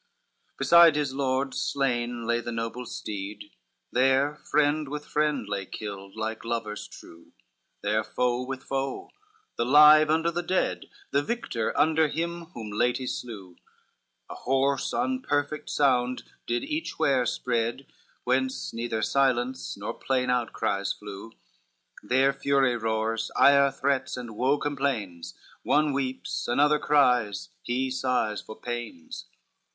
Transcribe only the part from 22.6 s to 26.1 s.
roars, ire threats, and woe complains, One